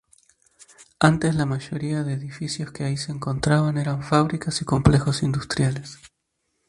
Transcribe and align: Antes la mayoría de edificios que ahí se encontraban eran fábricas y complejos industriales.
Antes 0.99 1.35
la 1.35 1.45
mayoría 1.45 2.03
de 2.03 2.13
edificios 2.13 2.71
que 2.71 2.83
ahí 2.83 2.97
se 2.97 3.11
encontraban 3.11 3.77
eran 3.77 4.01
fábricas 4.01 4.59
y 4.63 4.65
complejos 4.65 5.21
industriales. 5.21 5.99